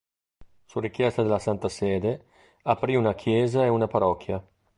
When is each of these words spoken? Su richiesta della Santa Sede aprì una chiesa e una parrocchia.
Su 0.65 0.79
richiesta 0.81 1.21
della 1.21 1.37
Santa 1.37 1.69
Sede 1.69 2.25
aprì 2.63 2.95
una 2.95 3.13
chiesa 3.13 3.63
e 3.63 3.67
una 3.69 3.85
parrocchia. 3.85 4.43